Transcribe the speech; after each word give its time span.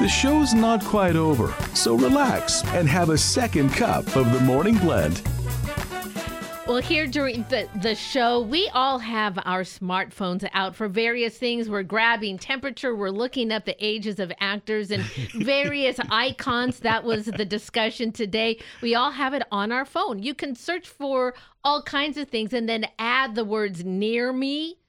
The 0.00 0.08
show's 0.08 0.54
not 0.54 0.82
quite 0.82 1.14
over, 1.14 1.54
so 1.74 1.94
relax 1.94 2.64
and 2.68 2.88
have 2.88 3.10
a 3.10 3.18
second 3.18 3.68
cup 3.74 4.16
of 4.16 4.32
the 4.32 4.40
morning 4.40 4.78
blend. 4.78 5.20
Well, 6.66 6.80
here 6.80 7.06
during 7.06 7.42
the, 7.50 7.68
the 7.82 7.94
show, 7.94 8.40
we 8.40 8.70
all 8.72 8.98
have 8.98 9.38
our 9.44 9.60
smartphones 9.62 10.48
out 10.54 10.74
for 10.74 10.88
various 10.88 11.36
things. 11.36 11.68
We're 11.68 11.82
grabbing 11.82 12.38
temperature, 12.38 12.96
we're 12.96 13.10
looking 13.10 13.52
up 13.52 13.66
the 13.66 13.76
ages 13.78 14.18
of 14.18 14.32
actors 14.40 14.90
and 14.90 15.02
various 15.34 16.00
icons. 16.08 16.80
That 16.80 17.04
was 17.04 17.26
the 17.26 17.44
discussion 17.44 18.10
today. 18.10 18.58
We 18.80 18.94
all 18.94 19.10
have 19.10 19.34
it 19.34 19.42
on 19.52 19.70
our 19.70 19.84
phone. 19.84 20.22
You 20.22 20.32
can 20.32 20.54
search 20.54 20.88
for 20.88 21.34
all 21.62 21.82
kinds 21.82 22.16
of 22.16 22.28
things 22.28 22.54
and 22.54 22.66
then 22.66 22.86
add 22.98 23.34
the 23.34 23.44
words 23.44 23.84
near 23.84 24.32
me 24.32 24.79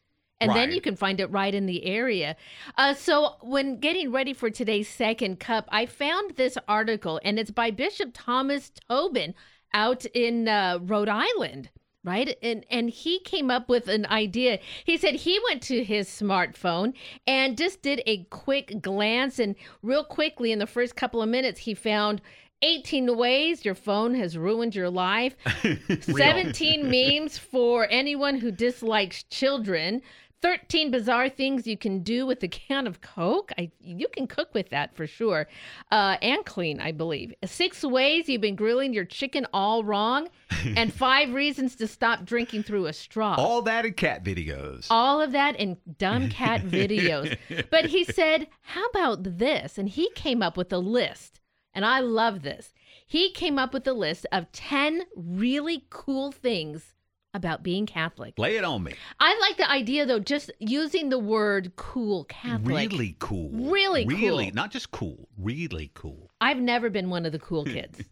and 0.41 0.55
then 0.55 0.71
you 0.71 0.81
can 0.81 0.95
find 0.95 1.19
it 1.19 1.27
right 1.27 1.53
in 1.53 1.65
the 1.65 1.85
area. 1.85 2.35
Uh, 2.77 2.93
so, 2.93 3.35
when 3.41 3.79
getting 3.79 4.11
ready 4.11 4.33
for 4.33 4.49
today's 4.49 4.89
second 4.89 5.39
cup, 5.39 5.67
I 5.69 5.85
found 5.85 6.35
this 6.35 6.57
article, 6.67 7.19
and 7.23 7.39
it's 7.39 7.51
by 7.51 7.71
Bishop 7.71 8.11
Thomas 8.13 8.71
Tobin 8.89 9.33
out 9.73 10.05
in 10.05 10.47
uh, 10.47 10.79
Rhode 10.81 11.09
Island. 11.09 11.69
Right. 12.03 12.35
And 12.41 12.65
and 12.71 12.89
he 12.89 13.19
came 13.19 13.51
up 13.51 13.69
with 13.69 13.87
an 13.87 14.07
idea. 14.07 14.57
He 14.85 14.97
said 14.97 15.13
he 15.13 15.39
went 15.47 15.61
to 15.63 15.83
his 15.83 16.07
smartphone 16.07 16.93
and 17.27 17.55
just 17.55 17.83
did 17.83 18.01
a 18.07 18.23
quick 18.31 18.81
glance 18.81 19.37
and 19.37 19.55
real 19.83 20.03
quickly 20.03 20.51
in 20.51 20.57
the 20.57 20.65
first 20.65 20.95
couple 20.95 21.21
of 21.21 21.29
minutes 21.29 21.59
he 21.59 21.75
found 21.75 22.19
18 22.63 23.15
ways 23.15 23.65
your 23.65 23.75
phone 23.75 24.15
has 24.15 24.35
ruined 24.35 24.75
your 24.75 24.89
life. 24.89 25.35
17 26.01 26.89
memes 26.89 27.37
for 27.37 27.87
anyone 27.91 28.37
who 28.37 28.51
dislikes 28.51 29.23
children. 29.23 30.01
13 30.41 30.89
bizarre 30.89 31.29
things 31.29 31.67
you 31.67 31.77
can 31.77 32.01
do 32.01 32.25
with 32.25 32.41
a 32.43 32.47
can 32.47 32.87
of 32.87 33.01
Coke. 33.01 33.51
I, 33.57 33.71
you 33.79 34.07
can 34.07 34.27
cook 34.27 34.53
with 34.53 34.69
that 34.69 34.95
for 34.95 35.05
sure. 35.05 35.47
Uh, 35.91 36.17
and 36.21 36.43
clean, 36.45 36.79
I 36.79 36.91
believe. 36.91 37.33
Six 37.45 37.83
ways 37.83 38.27
you've 38.27 38.41
been 38.41 38.55
grilling 38.55 38.93
your 38.93 39.05
chicken 39.05 39.45
all 39.53 39.83
wrong. 39.83 40.29
and 40.75 40.93
five 41.05 41.33
reasons 41.33 41.75
to 41.75 41.87
stop 41.87 42.25
drinking 42.25 42.63
through 42.63 42.87
a 42.87 42.93
straw. 42.93 43.35
All 43.35 43.61
that 43.63 43.85
in 43.85 43.93
cat 43.93 44.23
videos. 44.23 44.87
All 44.89 45.21
of 45.21 45.31
that 45.31 45.55
in 45.57 45.77
dumb 45.97 46.29
cat 46.29 46.61
videos. 46.65 47.37
But 47.69 47.85
he 47.85 48.03
said, 48.03 48.47
How 48.61 48.85
about 48.87 49.37
this? 49.37 49.77
And 49.77 49.89
he 49.89 50.09
came 50.11 50.41
up 50.41 50.57
with 50.57 50.73
a 50.73 50.79
list. 50.79 51.39
And 51.73 51.85
I 51.85 51.99
love 51.99 52.41
this. 52.41 52.73
He 53.05 53.31
came 53.31 53.59
up 53.59 53.73
with 53.73 53.87
a 53.87 53.93
list 53.93 54.25
of 54.31 54.51
10 54.51 55.03
really 55.15 55.85
cool 55.89 56.31
things 56.31 56.93
about 57.33 57.63
being 57.63 57.85
Catholic. 57.85 58.33
Lay 58.37 58.57
it 58.57 58.63
on 58.63 58.83
me. 58.83 58.93
I 59.19 59.37
like 59.39 59.57
the 59.57 59.69
idea, 59.69 60.05
though, 60.05 60.19
just 60.19 60.51
using 60.59 61.09
the 61.09 61.19
word 61.19 61.71
cool 61.75 62.25
Catholic. 62.25 62.91
Really 62.91 63.15
cool. 63.19 63.49
Really 63.51 64.05
Really, 64.05 64.45
cool. 64.45 64.53
not 64.53 64.71
just 64.71 64.91
cool. 64.91 65.27
Really 65.37 65.91
cool. 65.93 66.29
I've 66.41 66.59
never 66.59 66.89
been 66.89 67.09
one 67.09 67.25
of 67.25 67.31
the 67.31 67.39
cool 67.39 67.65
kids. 67.65 68.01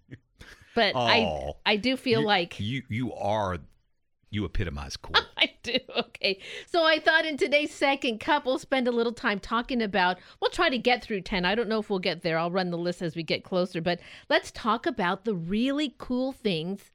But 0.75 0.95
I, 0.95 1.21
Oh. 1.21 1.57
I 1.65 1.75
do 1.77 1.97
feel 1.97 2.21
you, 2.21 2.27
like 2.27 2.59
you 2.59 2.83
you 2.89 3.11
are 3.13 3.57
you 4.29 4.45
epitomize 4.45 4.95
cool. 4.95 5.15
I 5.37 5.51
do. 5.63 5.75
Okay. 5.97 6.39
So 6.67 6.83
I 6.85 6.99
thought 6.99 7.25
in 7.25 7.35
today's 7.37 7.73
second 7.73 8.19
cup, 8.19 8.45
we'll 8.45 8.59
spend 8.59 8.87
a 8.87 8.91
little 8.91 9.11
time 9.11 9.39
talking 9.39 9.81
about, 9.81 10.19
we'll 10.39 10.51
try 10.51 10.69
to 10.69 10.77
get 10.77 11.03
through 11.03 11.21
10. 11.21 11.43
I 11.43 11.55
don't 11.55 11.67
know 11.67 11.79
if 11.79 11.89
we'll 11.89 11.97
get 11.99 12.21
there. 12.21 12.37
I'll 12.37 12.51
run 12.51 12.69
the 12.69 12.77
list 12.77 13.01
as 13.01 13.15
we 13.15 13.23
get 13.23 13.43
closer, 13.43 13.81
but 13.81 13.99
let's 14.29 14.51
talk 14.51 14.85
about 14.85 15.25
the 15.25 15.33
really 15.33 15.95
cool 15.97 16.31
things, 16.31 16.91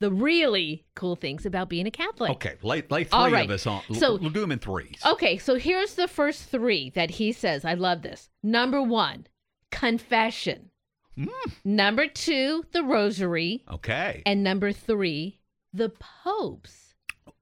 the 0.00 0.10
really 0.10 0.84
cool 0.94 1.16
things 1.16 1.46
about 1.46 1.68
being 1.70 1.86
a 1.86 1.90
Catholic. 1.90 2.30
okay, 2.32 2.56
lay, 2.62 2.82
lay 2.90 3.04
three 3.04 3.18
All 3.18 3.30
right. 3.30 3.44
of 3.46 3.50
us 3.50 3.66
on. 3.66 3.82
So- 3.94 4.16
we'll 4.16 4.30
do 4.30 4.40
them 4.40 4.52
in 4.52 4.58
threes. 4.58 5.00
Okay. 5.06 5.38
So 5.38 5.54
here's 5.54 5.94
the 5.94 6.06
first 6.08 6.44
three 6.50 6.90
that 6.90 7.10
he 7.12 7.32
says. 7.32 7.64
I 7.64 7.74
love 7.74 8.02
this. 8.02 8.28
Number 8.42 8.82
one, 8.82 9.26
confession. 9.70 10.70
Mm. 11.18 11.28
Number 11.64 12.06
two, 12.08 12.64
the 12.72 12.82
rosary. 12.82 13.64
Okay. 13.72 14.22
And 14.26 14.42
number 14.44 14.72
three, 14.72 15.40
the 15.72 15.88
popes. 15.90 16.94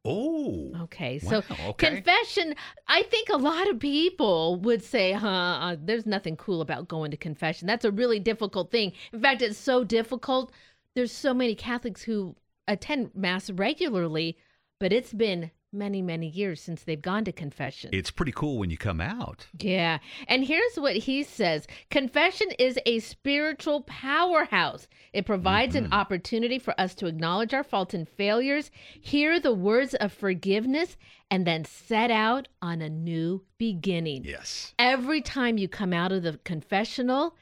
oh. 0.05 0.71
Okay, 0.83 1.19
so 1.19 1.43
Wow, 1.51 1.57
okay. 1.71 1.95
confession, 1.97 2.55
I 2.87 3.03
think 3.03 3.31
a 3.31 3.37
lot 3.37 3.69
of 3.69 3.81
people 3.81 4.57
would 4.61 4.83
say, 4.85 5.13
huh, 5.13 5.27
uh, 5.29 5.77
there's 5.83 6.07
nothing 6.07 6.37
cool 6.37 6.61
about 6.61 6.87
going 6.89 7.11
to 7.11 7.17
confession. 7.17 7.67
That's 7.67 7.85
a 7.85 7.91
really 7.91 8.21
difficult 8.21 8.71
thing. 8.71 8.93
In 9.13 9.21
fact, 9.21 9.43
it's 9.43 9.59
so 9.59 9.83
difficult. 9.83 10.53
There's 10.95 11.11
so 11.13 11.35
many 11.35 11.55
Catholics 11.57 12.03
who 12.03 12.37
attend 12.67 13.11
Mass 13.15 13.51
regularly, 13.51 14.37
but 14.81 14.93
it's 14.93 15.13
been 15.13 15.51
many, 15.75 16.01
many 16.01 16.29
years 16.29 16.61
since 16.61 16.83
they've 16.83 17.03
gone 17.03 17.25
to 17.25 17.33
confession. 17.33 17.91
It's 17.93 18.11
pretty 18.11 18.33
cool 18.33 18.59
when 18.59 18.71
you 18.71 18.79
come 18.79 19.01
out. 19.01 19.47
Yeah. 19.59 19.99
And 20.29 20.45
here's 20.45 20.77
what 20.77 20.97
he 20.97 21.23
says 21.23 21.67
Confession 21.91 22.49
is 22.59 22.79
a 22.87 23.01
spiritual 23.01 23.83
powerhouse. 23.83 24.89
It 25.13 25.27
provides 25.27 25.75
an 25.75 25.85
mm-hmm. 25.85 25.93
opportunity 25.93 26.59
for 26.59 26.79
us 26.81 26.95
to 26.97 27.07
acknowledge 27.07 27.53
our 27.53 27.65
faults 27.65 27.95
and 27.95 28.09
failures, 28.09 28.71
hear 29.01 29.41
the 29.41 29.55
words 29.55 29.95
of 29.95 30.13
forgiveness, 30.13 30.97
and 31.31 31.47
then 31.47 31.65
set 31.65 32.11
out 32.11 32.49
on 32.63 32.81
a 32.81 32.89
new 32.89 33.45
beginning. 33.59 34.25
Yes. 34.25 34.73
Every 34.79 35.21
time 35.21 35.59
you 35.59 35.69
come 35.69 35.93
out 35.93 36.13
of 36.13 36.23
the 36.23 36.39
confessional, 36.45 37.37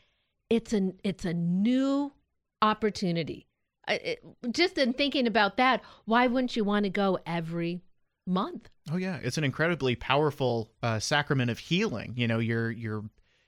it's 0.48 0.72
a 0.72 0.92
it's 1.04 1.24
a 1.24 1.34
new 1.34 2.12
opportunity. 2.60 3.46
Just 4.50 4.78
in 4.78 4.92
thinking 4.92 5.26
about 5.26 5.56
that, 5.56 5.82
why 6.04 6.26
wouldn't 6.26 6.56
you 6.56 6.64
want 6.64 6.84
to 6.84 6.90
go 6.90 7.18
every 7.26 7.82
month? 8.26 8.68
Oh 8.90 8.96
yeah, 8.96 9.18
it's 9.22 9.38
an 9.38 9.44
incredibly 9.44 9.96
powerful 9.96 10.70
uh, 10.82 10.98
sacrament 10.98 11.50
of 11.50 11.58
healing. 11.58 12.14
You 12.16 12.28
know, 12.28 12.38
you're 12.38 12.70
you're 12.70 13.04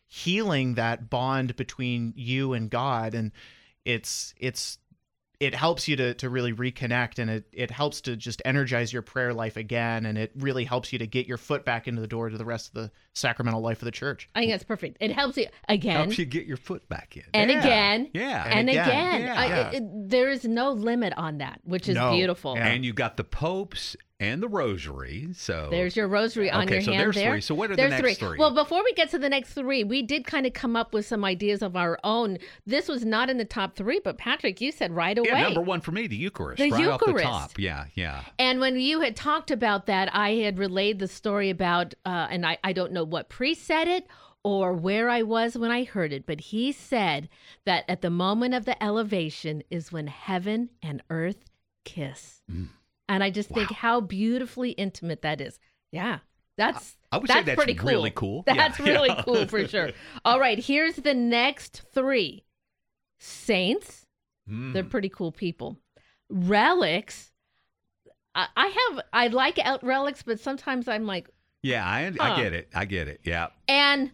healing 0.07 0.75
that 0.75 1.11
bond 1.11 1.57
between 1.57 2.13
you 2.17 2.53
and 2.53 2.71
God, 2.71 3.15
and 3.15 3.33
it's 3.85 4.35
it's 4.39 4.79
it 5.45 5.55
helps 5.55 5.87
you 5.89 5.97
to 5.97 6.15
to 6.15 6.29
really 6.29 6.53
reconnect, 6.53 7.19
and 7.19 7.31
it 7.31 7.45
it 7.53 7.71
helps 7.71 8.01
to 8.03 8.17
just 8.17 8.43
energize 8.45 8.93
your 8.93 9.03
prayer 9.03 9.33
life 9.33 9.57
again, 9.57 10.07
and 10.07 10.19
it 10.19 10.33
really 10.37 10.65
helps 10.65 10.93
you 10.93 10.99
to 10.99 11.07
get 11.07 11.27
your 11.27 11.37
foot 11.39 11.65
back 11.65 11.87
into 11.89 12.01
the 12.01 12.07
door 12.09 12.29
to 12.29 12.37
the 12.39 12.45
rest 12.45 12.69
of 12.69 12.75
the 12.75 12.91
sacramental 13.15 13.61
life 13.61 13.81
of 13.81 13.87
the 13.87 13.91
church. 13.93 14.29
I 14.35 14.41
think 14.41 14.53
that's 14.53 14.65
perfect. 14.65 14.97
It 15.01 15.13
helps 15.13 15.37
you 15.37 15.47
again. 15.69 15.97
Helps 15.97 16.19
you 16.19 16.25
get 16.25 16.47
your 16.47 16.57
foot 16.57 16.89
back 16.89 17.17
in. 17.17 17.23
And 17.33 17.51
Yeah. 17.51 17.61
again. 17.61 18.11
Yeah. 18.13 18.45
and, 18.45 18.55
And 18.61 18.71
again, 18.71 18.89
again, 18.89 19.21
yeah. 19.23 19.41
I, 19.41 19.47
it, 19.71 19.75
it- 19.77 20.09
there 20.11 20.29
is 20.29 20.45
no 20.45 20.73
limit 20.73 21.13
on 21.17 21.39
that, 21.39 21.61
which 21.65 21.89
is 21.89 21.95
No. 21.95 22.13
beautiful. 22.13 22.57
Yeah. 22.57 22.67
And 22.69 22.85
you 22.85 22.93
got 22.93 23.17
the 23.17 23.25
popes 23.25 23.97
and 24.21 24.43
the 24.43 24.49
rosary. 24.49 25.29
So 25.35 25.69
There's 25.71 25.97
your 25.97 26.07
rosary 26.09 26.51
on 26.51 26.65
Okay, 26.65 26.75
your 26.75 26.83
so 26.83 26.93
hand 26.93 27.01
there's 27.03 27.15
there. 27.17 27.33
three. 27.33 27.41
So 27.41 27.55
what 27.55 27.71
are 27.71 27.75
the 27.75 27.83
there's 27.83 27.91
next 27.91 28.03
three. 28.03 28.15
three? 28.15 28.39
Well, 28.39 28.55
before 28.55 28.83
we 28.85 28.93
get 28.95 29.11
to 29.11 29.19
the 29.19 29.29
next 29.29 29.55
three, 29.55 29.83
we 29.85 30.03
did 30.03 30.25
kind 30.25 30.47
of 30.47 30.53
come 30.53 30.77
up 30.77 30.95
with 30.95 31.05
some 31.07 31.25
ideas 31.25 31.63
of 31.63 31.77
our 31.77 31.99
own. 32.05 32.39
This 32.67 32.89
was 32.89 33.05
not 33.05 33.29
in 33.29 33.39
the 33.39 33.45
top 33.45 33.77
three, 33.77 34.01
but 34.03 34.17
Patrick, 34.19 34.61
you 34.61 34.71
said 34.73 34.93
right 34.93 35.19
away. 35.19 35.29
yeah, 35.31 35.43
number 35.43 35.61
one 35.61 35.81
for 35.81 35.91
me, 35.93 36.07
the 36.07 36.17
Eucharist. 36.17 36.59
The 36.59 36.71
right 36.71 36.87
off 36.87 37.01
the 37.01 37.07
Eucharist. 37.07 37.25
top. 37.27 37.59
Yeah, 37.59 37.87
yeah. 37.95 38.23
And 38.39 38.61
when 38.61 38.79
you 38.79 39.01
had 39.01 39.17
talked 39.17 39.51
about 39.51 39.87
that, 39.87 40.09
I 40.15 40.35
had 40.37 40.59
relayed 40.59 40.99
the 41.01 41.09
story 41.09 41.51
about, 41.51 41.95
uh, 42.07 42.29
and 42.31 42.47
I, 42.47 42.59
I 42.63 42.73
don't 42.73 42.93
know 42.93 43.05
what 43.05 43.29
priest 43.29 43.65
said 43.65 43.89
it 43.89 44.07
or 44.45 44.75
where 44.75 45.09
I 45.09 45.23
was 45.23 45.57
when 45.57 45.71
I 45.71 45.85
heard 45.85 46.13
it, 46.13 46.27
but 46.27 46.39
he 46.39 46.71
said 46.71 47.29
that 47.65 47.85
at 47.89 48.03
the 48.03 48.11
moment 48.11 48.53
of 48.55 48.67
the 48.67 48.81
elevation 48.83 49.63
is 49.71 49.91
when 49.91 50.07
heaven 50.07 50.69
and 50.83 51.03
earth 51.11 51.47
kiss. 51.85 52.43
Mm. 52.53 52.69
And 53.09 53.23
I 53.23 53.31
just 53.31 53.51
think 53.51 53.71
how 53.71 54.01
beautifully 54.01 54.71
intimate 54.71 55.23
that 55.23 55.41
is. 55.41 55.59
Yeah. 55.93 56.19
That's 56.57 56.97
I 57.11 57.19
would 57.19 57.29
say 57.29 57.43
that's 57.43 57.57
pretty 57.57 57.75
cool. 57.75 57.91
really 57.91 58.11
cool. 58.13 58.45
Yeah, 58.47 58.55
That's 58.55 58.79
really 58.81 59.09
yeah. 59.09 59.23
cool 59.25 59.47
for 59.47 59.67
sure. 59.67 59.91
All 60.25 60.39
right, 60.39 60.59
here's 60.59 60.95
the 60.97 61.13
next 61.15 61.83
three. 61.93 62.45
Saints, 63.19 64.03
Mm. 64.49 64.73
they're 64.75 64.85
pretty 64.85 65.09
cool 65.09 65.33
people. 65.33 65.79
Relics. 66.31 67.33
I, 68.35 68.47
I 68.57 68.67
have 68.93 69.01
I 69.13 69.27
like 69.29 69.59
out 69.59 69.83
relics, 69.83 70.23
but 70.23 70.39
sometimes 70.39 70.87
I'm 70.87 71.07
like, 71.07 71.29
Yeah, 71.63 71.85
I, 71.89 72.11
Huh. 72.11 72.35
I 72.35 72.37
get 72.43 72.53
it. 72.53 72.69
I 72.75 72.85
get 72.85 73.09
it. 73.09 73.21
Yeah. 73.25 73.49
and 73.69 74.11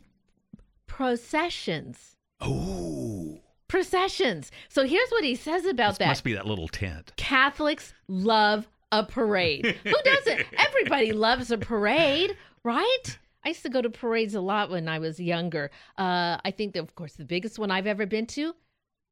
processions. 0.87 2.17
Oh, 2.41 3.41
Processions. 3.69 4.51
So 4.69 4.85
here's 4.87 5.11
what 5.11 5.25
he 5.25 5.35
says 5.35 5.65
about 5.65 5.91
this 5.91 5.99
that. 5.99 6.09
must 6.09 6.25
be 6.25 6.33
that 6.35 6.47
little 6.47 6.69
tent. 6.69 7.13
Catholics 7.17 7.93
love 8.09 8.69
a 8.93 9.05
parade. 9.05 9.79
Who 9.85 9.95
doesn't? 10.05 10.47
Everybody 10.59 11.13
loves 11.13 11.51
a 11.51 11.59
parade, 11.59 12.37
right? 12.65 13.19
I 13.45 13.49
used 13.49 13.63
to 13.63 13.71
go 13.71 13.81
to 13.81 13.91
parades 13.91 14.35
a 14.35 14.41
lot 14.41 14.71
when 14.71 14.89
I 14.89 14.99
was 14.99 15.19
younger. 15.19 15.71
Uh, 15.97 16.39
I 16.45 16.51
think, 16.51 16.75
that, 16.75 16.81
of 16.83 16.95
course, 16.95 17.15
the 17.15 17.25
biggest 17.25 17.59
one 17.59 17.71
I've 17.71 17.87
ever 17.87 18.05
been 18.05 18.27
to, 18.29 18.55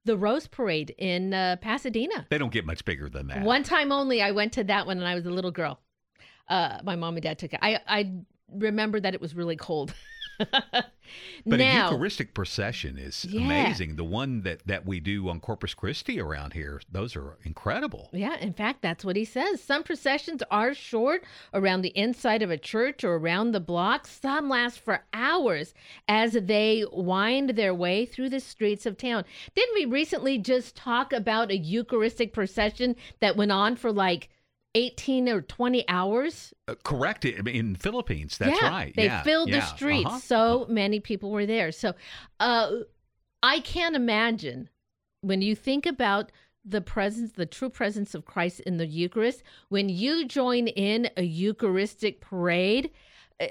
the 0.05 0.17
Rose 0.17 0.47
Parade 0.47 0.95
in 0.99 1.33
uh, 1.33 1.57
Pasadena. 1.61 2.27
They 2.29 2.39
don't 2.39 2.53
get 2.53 2.67
much 2.67 2.85
bigger 2.85 3.09
than 3.09 3.29
that. 3.29 3.43
One 3.43 3.63
time 3.63 3.91
only, 3.91 4.21
I 4.21 4.33
went 4.33 4.53
to 4.55 4.65
that 4.65 4.87
one, 4.87 4.99
and 4.99 5.07
I 5.07 5.15
was 5.15 5.27
a 5.27 5.31
little 5.31 5.51
girl. 5.51 5.81
Uh, 6.49 6.79
my 6.83 6.97
mom 6.97 7.17
and 7.17 7.23
dad 7.23 7.39
took 7.39 7.53
it. 7.53 7.61
I 7.63 7.81
I 7.87 8.13
remember 8.51 9.01
that 9.01 9.15
it 9.15 9.21
was 9.21 9.35
really 9.35 9.57
cold. 9.57 9.95
But 11.47 11.61
now, 11.61 11.89
a 11.89 11.91
Eucharistic 11.93 12.35
procession 12.35 12.99
is 12.99 13.25
Yeah. 13.25 13.41
amazing. 13.41 13.97
The 13.97 14.05
one 14.05 14.43
that, 14.43 14.67
that 14.67 14.85
we 14.85 15.01
do 15.01 15.29
on 15.31 15.41
Corpus 15.41 15.73
Christi 15.73 16.21
around 16.21 16.53
here, 16.53 16.83
those 16.91 17.17
are 17.17 17.39
incredible. 17.45 18.11
Yeah, 18.13 18.37
in 18.39 18.53
fact, 18.53 18.83
that's 18.83 19.05
what 19.05 19.17
he 19.17 19.25
says. 19.25 19.63
Some 19.63 19.83
processions 19.83 20.43
are 20.51 20.75
short 20.75 21.25
around 21.55 21.83
the 21.83 21.97
inside 21.97 22.43
of 22.43 22.51
a 22.51 22.59
church 22.59 23.05
or 23.05 23.15
around 23.17 23.53
the 23.53 23.61
block. 23.61 24.07
Some 24.07 24.49
last 24.51 24.81
for 24.81 25.05
hours 25.15 25.73
as 26.09 26.33
they 26.33 26.85
wind 26.93 27.51
their 27.51 27.75
way 27.75 28.05
through 28.05 28.29
the 28.31 28.41
streets 28.41 28.85
of 28.85 28.99
town. 28.99 29.25
Didn't 29.55 29.75
we 29.75 29.87
recently 29.87 30.37
just 30.39 30.77
talk 30.77 31.13
about 31.13 31.51
a 31.51 31.57
Eucharistic 31.57 32.33
procession 32.35 32.97
that 33.21 33.37
went 33.37 33.53
on 33.53 33.77
for 33.77 33.93
like 33.93 34.29
18 34.79 35.29
or 35.29 35.43
20 35.43 35.89
hours? 35.89 36.55
Uh, 36.69 36.75
correct. 36.85 37.25
In 37.25 37.75
Philippines, 37.75 38.39
that's 38.39 38.63
yeah, 38.63 38.69
right. 38.69 38.95
They 38.95 39.07
yeah, 39.07 39.23
filled 39.23 39.51
the 39.51 39.61
streets. 39.61 40.07
uh-huh. 40.07 40.19
So 40.21 40.67
many 40.69 41.01
people 41.01 41.31
were 41.33 41.47
there. 41.47 41.73
So 41.73 41.95
uh, 42.39 42.71
I 43.43 43.61
can't 43.61 43.97
imagine 43.97 44.69
when 45.21 45.43
you 45.43 45.57
think 45.57 45.85
about 45.85 46.31
the 46.65 46.81
presence, 46.81 47.33
the 47.33 47.47
true 47.47 47.71
presence 47.71 48.15
of 48.15 48.25
Christ 48.25 48.61
in 48.61 48.77
the 48.77 48.87
Eucharist, 48.87 49.43
when 49.69 49.89
you 49.89 50.27
join 50.27 50.69
in 50.69 51.11
a 51.17 51.23
Eucharistic 51.23 52.21
parade, 52.21 52.91
uh, 53.41 53.47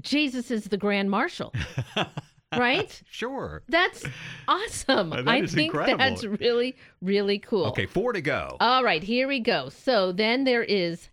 Jesus 0.00 0.52
is 0.52 0.64
the 0.64 0.76
Grand 0.76 1.10
Marshal, 1.10 1.52
right? 2.58 3.02
Sure. 3.10 3.62
That's 3.68 4.04
awesome. 4.48 5.10
That 5.10 5.28
I 5.28 5.46
think 5.46 5.72
incredible. 5.72 5.98
that's 5.98 6.24
really, 6.24 6.76
really 7.00 7.38
cool. 7.38 7.66
Okay, 7.66 7.86
four 7.86 8.12
to 8.12 8.20
go. 8.20 8.56
All 8.60 8.82
right, 8.84 9.02
here 9.02 9.28
we 9.28 9.40
go. 9.40 9.68
So 9.68 10.12
then 10.12 10.44
there 10.44 10.62
is 10.64 11.08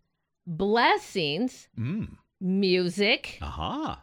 blessings, 0.48 1.68
Mm. 1.80 2.18
music, 2.40 3.38
Uh-huh. 3.42 3.96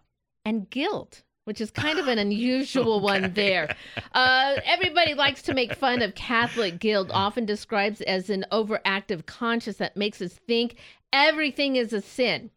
and 0.44 0.68
guilt, 0.70 1.22
which 1.44 1.60
is 1.60 1.70
kind 1.70 1.98
of 1.98 2.08
an 2.08 2.18
unusual 2.26 3.00
one 3.00 3.32
there. 3.34 3.74
Uh, 4.12 4.56
everybody 4.64 5.14
likes 5.14 5.42
to 5.42 5.54
make 5.54 5.74
fun 5.74 6.02
of 6.02 6.14
Catholic 6.14 6.78
guilt, 6.78 7.10
often 7.12 7.44
describes 7.46 8.00
as 8.02 8.30
an 8.30 8.44
overactive 8.52 9.26
conscience 9.26 9.76
that 9.78 9.96
makes 9.96 10.20
us 10.22 10.34
think 10.46 10.76
everything 11.12 11.76
is 11.76 11.92
a 11.92 12.00
sin. 12.00 12.50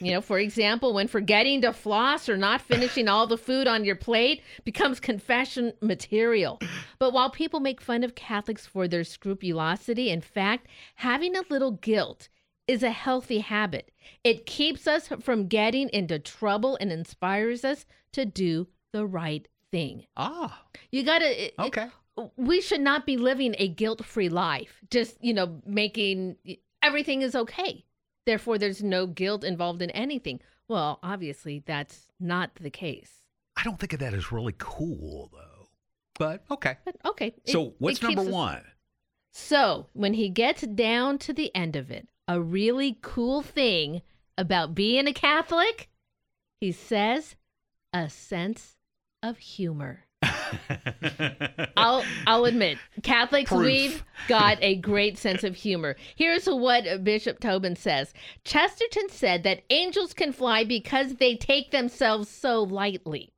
You 0.00 0.12
know, 0.12 0.20
for 0.20 0.38
example, 0.38 0.92
when 0.92 1.08
forgetting 1.08 1.62
to 1.62 1.72
floss 1.72 2.28
or 2.28 2.36
not 2.36 2.60
finishing 2.60 3.08
all 3.08 3.26
the 3.26 3.38
food 3.38 3.66
on 3.66 3.84
your 3.84 3.96
plate 3.96 4.42
becomes 4.64 5.00
confession 5.00 5.72
material. 5.80 6.60
But 6.98 7.12
while 7.12 7.30
people 7.30 7.60
make 7.60 7.80
fun 7.80 8.04
of 8.04 8.14
Catholics 8.14 8.66
for 8.66 8.86
their 8.88 9.04
scrupulosity, 9.04 10.10
in 10.10 10.20
fact, 10.20 10.68
having 10.96 11.36
a 11.36 11.42
little 11.48 11.72
guilt 11.72 12.28
is 12.68 12.82
a 12.82 12.90
healthy 12.90 13.38
habit. 13.38 13.92
It 14.24 14.44
keeps 14.46 14.86
us 14.86 15.08
from 15.22 15.46
getting 15.46 15.88
into 15.90 16.18
trouble 16.18 16.76
and 16.80 16.90
inspires 16.90 17.64
us 17.64 17.86
to 18.12 18.24
do 18.24 18.66
the 18.92 19.06
right 19.06 19.46
thing. 19.70 20.06
Ah, 20.16 20.62
You 20.90 21.04
got 21.04 21.18
to 21.20 21.50
okay. 21.60 21.88
we 22.36 22.60
should 22.60 22.80
not 22.80 23.06
be 23.06 23.16
living 23.16 23.54
a 23.58 23.68
guilt-free 23.68 24.30
life. 24.30 24.80
Just, 24.90 25.16
you 25.22 25.34
know, 25.34 25.60
making 25.66 26.36
everything 26.82 27.22
is 27.22 27.34
okay. 27.34 27.84
Therefore 28.26 28.58
there's 28.58 28.82
no 28.82 29.06
guilt 29.06 29.44
involved 29.44 29.80
in 29.80 29.90
anything. 29.90 30.40
Well, 30.68 30.98
obviously 31.02 31.62
that's 31.64 32.08
not 32.20 32.50
the 32.56 32.70
case. 32.70 33.22
I 33.56 33.62
don't 33.62 33.78
think 33.78 33.92
of 33.92 34.00
that 34.00 34.12
as 34.14 34.30
really 34.32 34.54
cool, 34.58 35.30
though. 35.32 35.68
But 36.18 36.44
okay. 36.50 36.76
But 36.84 36.96
okay. 37.04 37.28
it- 37.44 37.50
So 37.50 37.74
what's 37.78 37.98
it 37.98 38.02
number 38.02 38.22
us- 38.22 38.28
one? 38.28 38.64
So, 39.32 39.88
when 39.92 40.14
he 40.14 40.30
gets 40.30 40.62
down 40.62 41.18
to 41.18 41.32
the 41.34 41.54
end 41.54 41.76
of 41.76 41.90
it, 41.90 42.08
a 42.26 42.40
really 42.40 42.96
cool 43.02 43.42
thing 43.42 44.00
about 44.38 44.74
being 44.74 45.06
a 45.06 45.12
Catholic, 45.12 45.90
he 46.58 46.72
says 46.72 47.36
a 47.92 48.08
sense 48.08 48.76
of 49.22 49.36
humor. 49.36 50.05
I'll 51.76 52.04
I'll 52.26 52.44
admit, 52.44 52.78
Catholics 53.02 53.50
Proof. 53.50 53.64
we've 53.64 54.04
got 54.28 54.58
a 54.60 54.76
great 54.76 55.18
sense 55.18 55.44
of 55.44 55.56
humor. 55.56 55.96
Here's 56.14 56.46
what 56.46 57.04
Bishop 57.04 57.40
Tobin 57.40 57.76
says. 57.76 58.12
Chesterton 58.44 59.08
said 59.08 59.42
that 59.42 59.62
angels 59.70 60.12
can 60.12 60.32
fly 60.32 60.64
because 60.64 61.14
they 61.14 61.36
take 61.36 61.70
themselves 61.70 62.28
so 62.28 62.62
lightly. 62.62 63.32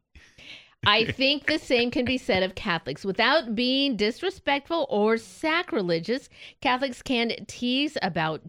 I 0.86 1.04
think 1.06 1.46
the 1.46 1.58
same 1.58 1.90
can 1.90 2.04
be 2.04 2.18
said 2.18 2.42
of 2.42 2.54
Catholics. 2.54 3.04
Without 3.04 3.54
being 3.54 3.96
disrespectful 3.96 4.86
or 4.88 5.16
sacrilegious, 5.16 6.28
Catholics 6.60 7.02
can 7.02 7.32
tease 7.46 7.98
about 8.00 8.42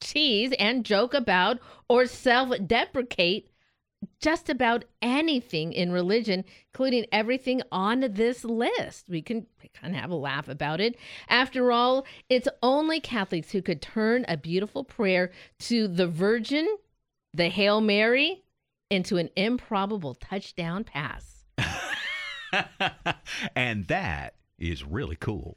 tease 0.00 0.52
and 0.58 0.84
joke 0.84 1.12
about 1.12 1.58
or 1.88 2.06
self-deprecate 2.06 3.50
just 4.20 4.48
about 4.48 4.84
anything 5.02 5.72
in 5.72 5.92
religion, 5.92 6.44
including 6.72 7.06
everything 7.12 7.62
on 7.70 8.00
this 8.12 8.44
list. 8.44 9.08
We 9.08 9.22
can 9.22 9.46
kind 9.74 9.94
of 9.94 10.00
have 10.00 10.10
a 10.10 10.16
laugh 10.16 10.48
about 10.48 10.80
it. 10.80 10.96
After 11.28 11.72
all, 11.72 12.06
it's 12.28 12.48
only 12.62 13.00
Catholics 13.00 13.52
who 13.52 13.62
could 13.62 13.82
turn 13.82 14.24
a 14.28 14.36
beautiful 14.36 14.84
prayer 14.84 15.30
to 15.60 15.88
the 15.88 16.06
Virgin, 16.06 16.66
the 17.34 17.48
Hail 17.48 17.80
Mary, 17.80 18.42
into 18.90 19.16
an 19.16 19.30
improbable 19.36 20.14
touchdown 20.14 20.84
pass. 20.84 21.44
and 23.56 23.86
that 23.88 24.34
is 24.58 24.84
really 24.84 25.16
cool. 25.16 25.56